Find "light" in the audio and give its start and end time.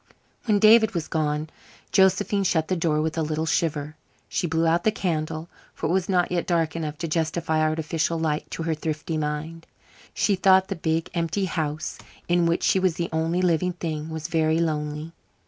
8.17-8.49